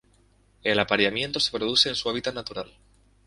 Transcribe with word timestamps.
El 0.63 0.79
apareamiento 0.79 1.39
se 1.39 1.51
produce 1.55 1.87
en 1.89 1.95
su 1.95 2.09
hábitat 2.09 2.35
habitual. 2.35 2.73